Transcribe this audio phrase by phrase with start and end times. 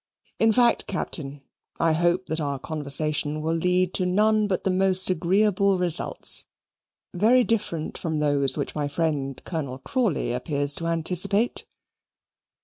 [0.39, 1.43] In fact, Captain,
[1.79, 6.45] I hope that our conversation will lead to none but the most agreeable results,
[7.13, 11.67] very different from those which my friend Colonel Crawley appears to anticipate."